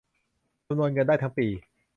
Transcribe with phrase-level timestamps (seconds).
[0.67, 1.47] จำนวนเงินได้ทั้งปี